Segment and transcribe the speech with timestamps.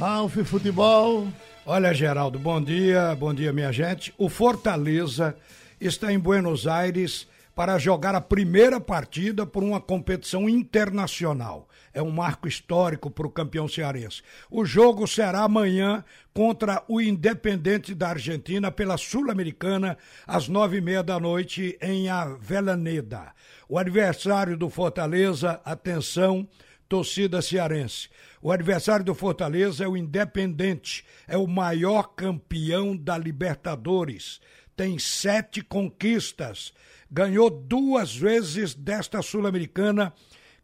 [0.00, 1.28] Ralf Futebol.
[1.66, 4.14] Olha, Geraldo, bom dia, bom dia, minha gente.
[4.16, 5.36] O Fortaleza
[5.78, 11.68] está em Buenos Aires para jogar a primeira partida por uma competição internacional.
[11.92, 14.22] É um marco histórico para o campeão cearense.
[14.50, 21.02] O jogo será amanhã contra o Independente da Argentina pela Sul-Americana, às nove e meia
[21.02, 23.32] da noite, em Avellaneda.
[23.68, 26.48] O adversário do Fortaleza, atenção,
[26.90, 28.10] torcida cearense.
[28.42, 34.40] O adversário do Fortaleza é o Independente, é o maior campeão da Libertadores.
[34.76, 36.74] Tem sete conquistas
[37.10, 40.12] ganhou duas vezes desta Sul-Americana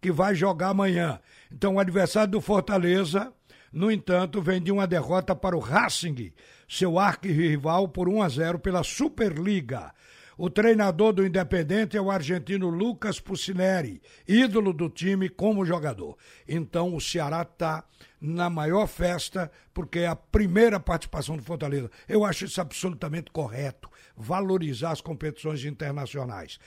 [0.01, 1.19] que vai jogar amanhã.
[1.51, 3.33] Então, o adversário do Fortaleza,
[3.73, 6.33] no entanto, vem de uma derrota para o Racing,
[6.69, 9.93] seu arquirrival, por 1 a 0 pela Superliga.
[10.39, 16.19] O treinador do Independente é o argentino Lucas Pucineri, ídolo do time como jogador.
[16.47, 17.85] Então o Ceará está
[18.21, 21.91] na maior festa, porque é a primeira participação do Fortaleza.
[22.07, 26.59] Eu acho isso absolutamente correto, valorizar as competições internacionais.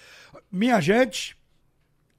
[0.51, 1.37] Minha gente,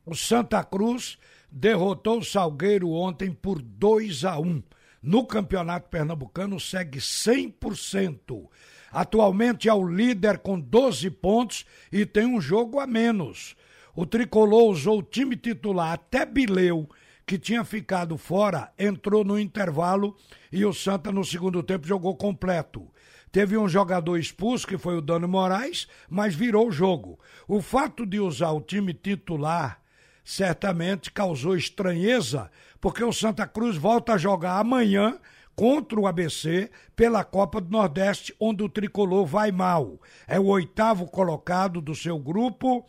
[0.06, 1.18] o Santa Cruz
[1.50, 4.62] derrotou o Salgueiro ontem por 2 a 1.
[5.02, 8.48] No Campeonato Pernambucano segue 100%.
[8.92, 13.56] Atualmente é o líder com 12 pontos e tem um jogo a menos.
[13.94, 16.88] O tricolor usou o time titular até Bileu,
[17.26, 20.16] que tinha ficado fora, entrou no intervalo
[20.52, 22.90] e o Santa no segundo tempo jogou completo.
[23.32, 27.18] Teve um jogador expulso, que foi o Dano Moraes, mas virou o jogo.
[27.46, 29.80] O fato de usar o time titular
[30.24, 35.18] certamente causou estranheza, porque o Santa Cruz volta a jogar amanhã
[35.54, 40.00] contra o ABC pela Copa do Nordeste, onde o tricolor vai mal.
[40.26, 42.86] É o oitavo colocado do seu grupo,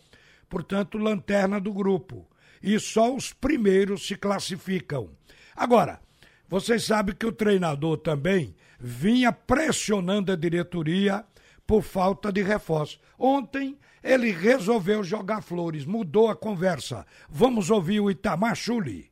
[0.47, 2.25] portanto, lanterna do grupo.
[2.63, 5.09] E só os primeiros se classificam.
[5.55, 5.99] Agora,
[6.47, 11.25] vocês sabem que o treinador também vinha pressionando a diretoria
[11.71, 12.99] por falta de reforço.
[13.17, 17.05] Ontem ele resolveu jogar flores, mudou a conversa.
[17.29, 19.09] Vamos ouvir o Itamar Chuli.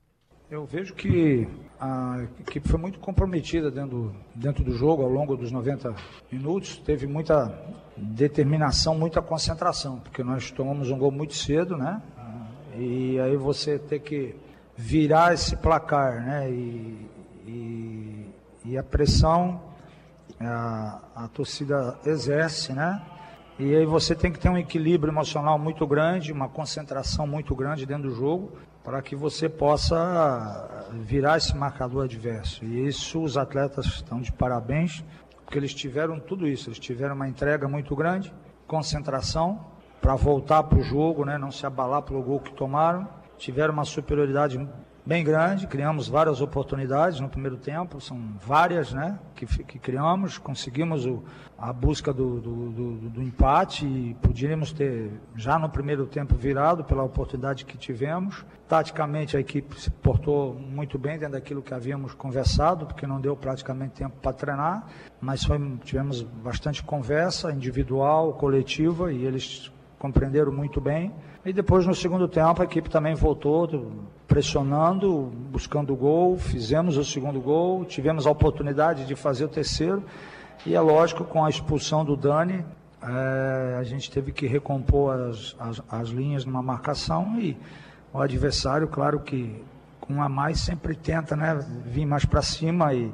[0.52, 1.48] Eu vejo que
[1.80, 5.96] a equipe foi muito comprometida dentro, dentro do jogo ao longo dos 90
[6.30, 6.76] minutos.
[6.80, 7.58] Teve muita
[7.96, 12.02] determinação, muita concentração, porque nós tomamos um gol muito cedo, né?
[12.76, 14.36] E aí você ter que
[14.76, 16.52] virar esse placar, né?
[16.52, 17.08] E,
[17.48, 18.26] e,
[18.66, 19.69] e a pressão
[20.40, 23.02] a, a torcida exerce, né?
[23.58, 27.86] E aí você tem que ter um equilíbrio emocional muito grande, uma concentração muito grande
[27.86, 28.54] dentro do jogo
[28.84, 32.64] para que você possa virar esse marcador adverso.
[32.64, 35.04] E isso os atletas estão de parabéns,
[35.44, 38.34] porque eles tiveram tudo isso, eles tiveram uma entrega muito grande,
[38.66, 39.66] concentração
[40.00, 43.08] para voltar para o jogo, né, não se abalar pelo gol que tomaram,
[43.38, 44.58] tiveram uma superioridade
[45.10, 48.16] bem grande, criamos várias oportunidades no primeiro tempo, são
[48.46, 51.24] várias né, que, que criamos, conseguimos o,
[51.58, 56.84] a busca do, do, do, do, empate e poderíamos ter já no primeiro tempo virado
[56.84, 58.46] pela oportunidade que tivemos.
[58.68, 63.36] Taticamente a equipe se portou muito bem dentro daquilo que havíamos conversado, porque não deu
[63.36, 64.86] praticamente tempo para treinar,
[65.20, 71.12] mas foi, tivemos bastante conversa individual, coletiva e eles compreenderam muito bem.
[71.46, 73.92] E depois, no segundo tempo, a equipe também voltou
[74.28, 80.04] pressionando, buscando o gol, fizemos o segundo gol, tivemos a oportunidade de fazer o terceiro.
[80.66, 82.66] E é lógico, com a expulsão do Dani,
[83.02, 87.58] é, a gente teve que recompor as, as, as linhas numa marcação e
[88.14, 89.64] o adversário, claro que
[90.02, 91.56] com um a mais sempre tenta né,
[91.86, 93.14] vir mais para cima, e,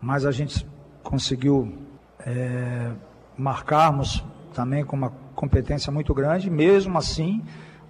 [0.00, 0.66] mas a gente
[1.02, 1.78] conseguiu
[2.20, 2.92] é,
[3.36, 7.44] marcarmos também com uma competência muito grande, mesmo assim,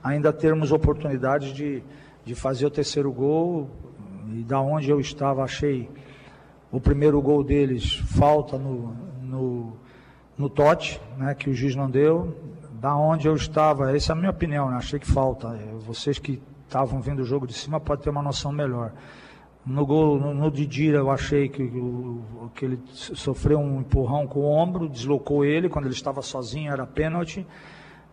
[0.04, 1.82] ainda termos oportunidade de,
[2.22, 3.70] de fazer o terceiro gol.
[4.34, 5.88] E da onde eu estava, achei
[6.70, 9.72] o primeiro gol deles falta no, no,
[10.36, 12.36] no Tote, né, que o juiz não deu.
[12.72, 15.58] Da onde eu estava, essa é a minha opinião, né, achei que falta.
[15.86, 18.92] Vocês que estavam vendo o jogo de cima podem ter uma noção melhor.
[19.68, 21.70] No gol, no, Didira, eu achei que,
[22.54, 26.86] que ele sofreu um empurrão com o ombro, deslocou ele, quando ele estava sozinho era
[26.86, 27.46] pênalti.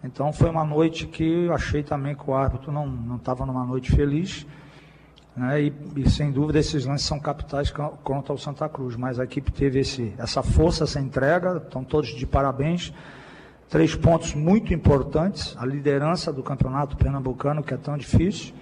[0.03, 3.89] Então foi uma noite que eu achei também que o árbitro não estava numa noite
[3.89, 4.45] feliz.
[5.33, 5.63] Né?
[5.63, 7.71] E, e, sem dúvida esses lances são capitais
[8.03, 8.97] contra o Santa Cruz.
[8.97, 12.93] Mas a equipe teve esse, essa força, essa entrega, estão todos de parabéns.
[13.69, 18.53] Três pontos muito importantes, a liderança do campeonato pernambucano, que é tão difícil,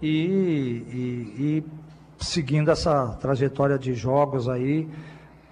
[0.00, 1.64] e, e, e
[2.26, 4.88] seguindo essa trajetória de jogos aí,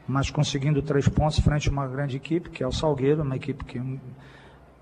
[0.06, 3.64] mas conseguindo três pontos frente a uma grande equipe, que é o Salgueiro, uma equipe
[3.64, 3.82] que é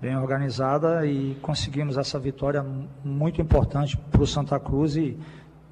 [0.01, 2.65] bem organizada, e conseguimos essa vitória
[3.03, 5.17] muito importante para o Santa Cruz, e,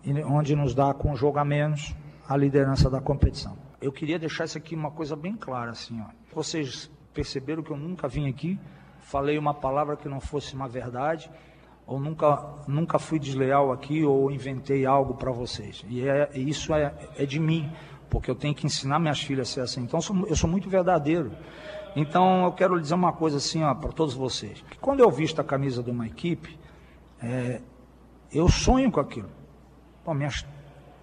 [0.03, 1.93] e, onde nos dá com um jogo a menos,
[2.27, 3.57] a liderança da competição.
[3.81, 6.05] Eu queria deixar isso aqui uma coisa bem clara, assim, ó.
[6.33, 8.57] Vocês perceberam que eu nunca vim aqui,
[9.01, 11.29] falei uma palavra que não fosse uma verdade,
[11.85, 15.83] ou nunca, nunca fui desleal aqui, ou inventei algo para vocês.
[15.89, 17.71] E é, isso é, é de mim,
[18.09, 19.81] porque eu tenho que ensinar minhas filhas a ser assim.
[19.81, 21.31] Então, eu sou, eu sou muito verdadeiro.
[21.95, 24.63] Então, eu quero dizer uma coisa assim, para todos vocês.
[24.69, 26.57] Que quando eu visto a camisa de uma equipe,
[27.21, 27.61] é,
[28.31, 29.29] eu sonho com aquilo.
[30.07, 30.45] Minhas,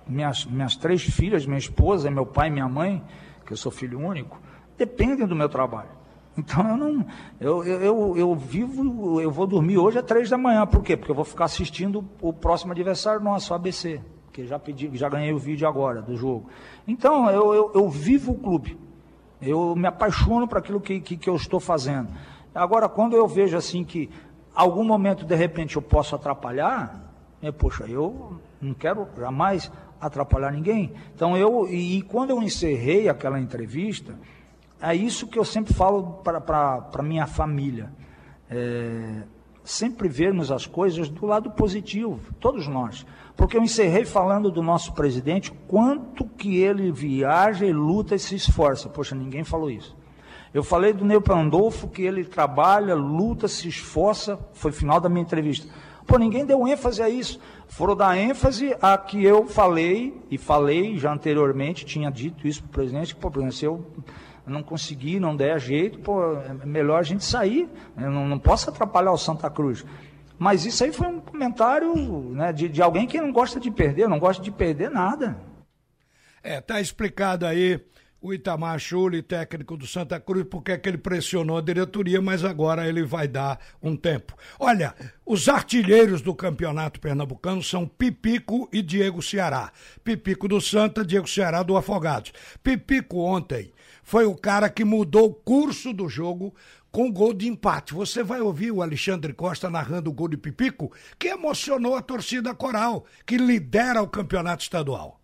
[0.07, 3.05] minhas, minhas três filhas, minha esposa, meu pai e minha mãe,
[3.45, 4.41] que eu sou filho único,
[4.77, 5.91] dependem do meu trabalho.
[6.39, 7.07] Então eu não.
[7.41, 10.65] Eu, eu, eu, vivo, eu vou dormir hoje às três da manhã.
[10.67, 10.97] Por quê?
[10.97, 14.01] Porque eu vou ficar assistindo o próximo adversário nosso, o ABC.
[14.33, 16.49] Que já pedi, já ganhei o vídeo agora do jogo.
[16.87, 18.79] Então, eu, eu, eu vivo o clube.
[19.43, 22.09] Eu me apaixono por aquilo que, que, que eu estou fazendo.
[22.55, 24.09] Agora, quando eu vejo assim que
[24.55, 27.13] algum momento de repente eu posso atrapalhar,
[27.43, 29.71] é, poxa, eu não quero jamais
[30.01, 30.93] atrapalhar ninguém.
[31.15, 34.15] Então eu, e, e quando eu encerrei aquela entrevista,
[34.81, 37.93] é isso que eu sempre falo para minha família.
[38.51, 39.23] É,
[39.65, 43.05] sempre vermos as coisas do lado positivo, todos nós.
[43.37, 48.35] Porque eu encerrei falando do nosso presidente, quanto que ele viaja e luta e se
[48.35, 48.89] esforça.
[48.89, 49.97] Poxa, ninguém falou isso.
[50.55, 55.23] Eu falei do Neu Pandolfo, que ele trabalha, luta, se esforça, foi final da minha
[55.23, 55.69] entrevista.
[56.07, 57.39] Pô, ninguém deu ênfase a isso.
[57.69, 62.69] Foram dar ênfase a que eu falei, e falei já anteriormente, tinha dito isso para
[62.69, 63.85] o presidente, que, pô, presidente, eu
[64.49, 67.69] não conseguir, não der jeito, pô, é melhor a gente sair.
[67.97, 69.85] Eu não, não posso atrapalhar o Santa Cruz.
[70.39, 71.95] Mas isso aí foi um comentário
[72.33, 75.37] né, de, de alguém que não gosta de perder, não gosta de perder nada.
[76.43, 77.81] É, tá explicado aí
[78.21, 82.45] o Itamar Chuli, técnico do Santa Cruz, porque é que ele pressionou a diretoria, mas
[82.45, 84.37] agora ele vai dar um tempo.
[84.59, 84.95] Olha,
[85.25, 89.73] os artilheiros do campeonato pernambucano são Pipico e Diego Ceará.
[90.03, 92.33] Pipico do Santa, Diego Ceará do Afogados.
[92.63, 93.73] Pipico ontem
[94.03, 96.55] foi o cara que mudou o curso do jogo
[96.91, 97.95] com gol de empate.
[97.95, 102.55] Você vai ouvir o Alexandre Costa narrando o gol de Pipico, que emocionou a torcida
[102.55, 105.21] coral, que lidera o campeonato estadual.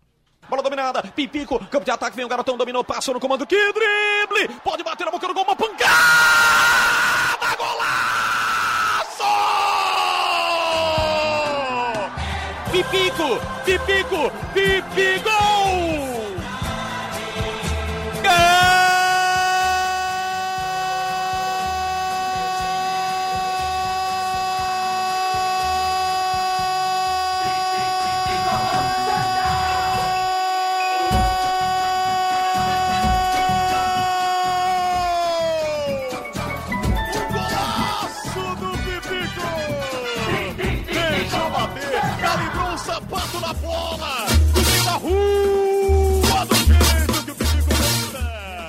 [0.47, 4.55] Bola dominada, Pipico, campo de ataque, vem o garotão, dominou, passou no comando, que drible!
[4.63, 5.95] Pode bater na boca do gol, uma pancada!
[7.57, 9.23] Golaço!
[12.71, 15.34] Pipico, Pipico, Pipico!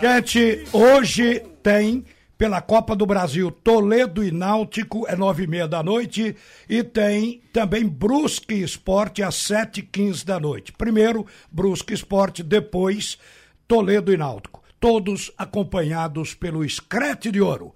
[0.00, 2.04] Gente, hoje tem
[2.38, 6.36] pela Copa do Brasil Toledo e Náutico, é nove e meia da noite,
[6.68, 10.72] e tem também Brusque Esporte às sete e quinze da noite.
[10.72, 13.18] Primeiro Brusque Esporte, depois
[13.66, 14.62] Toledo e Náutico.
[14.78, 17.74] Todos acompanhados pelo Escrete de Ouro.